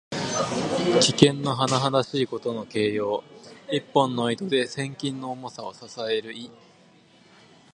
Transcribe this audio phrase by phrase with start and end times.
[0.99, 3.23] 危険のはなはだしいことの形容。
[3.71, 6.49] 一本の糸で千鈞の重さを支える意。